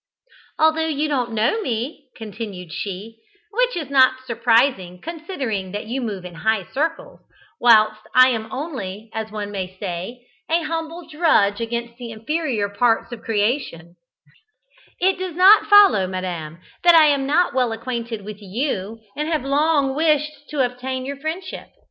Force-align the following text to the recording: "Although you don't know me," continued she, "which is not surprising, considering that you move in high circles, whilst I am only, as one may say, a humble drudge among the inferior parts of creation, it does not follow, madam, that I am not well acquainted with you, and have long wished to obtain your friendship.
"Although 0.57 0.87
you 0.87 1.07
don't 1.07 1.31
know 1.31 1.61
me," 1.61 2.07
continued 2.15 2.73
she, 2.73 3.19
"which 3.51 3.77
is 3.77 3.91
not 3.91 4.25
surprising, 4.25 4.99
considering 4.99 5.73
that 5.73 5.85
you 5.85 6.01
move 6.01 6.25
in 6.25 6.33
high 6.33 6.63
circles, 6.71 7.19
whilst 7.59 8.01
I 8.15 8.29
am 8.29 8.51
only, 8.51 9.11
as 9.13 9.29
one 9.31 9.51
may 9.51 9.77
say, 9.77 10.25
a 10.49 10.63
humble 10.63 11.07
drudge 11.07 11.61
among 11.61 11.93
the 11.99 12.09
inferior 12.09 12.67
parts 12.67 13.11
of 13.11 13.21
creation, 13.21 13.95
it 14.99 15.19
does 15.19 15.35
not 15.35 15.67
follow, 15.69 16.07
madam, 16.07 16.57
that 16.83 16.95
I 16.95 17.05
am 17.05 17.27
not 17.27 17.53
well 17.53 17.71
acquainted 17.71 18.25
with 18.25 18.41
you, 18.41 18.99
and 19.15 19.27
have 19.27 19.45
long 19.45 19.93
wished 19.93 20.49
to 20.49 20.65
obtain 20.65 21.05
your 21.05 21.17
friendship. 21.17 21.67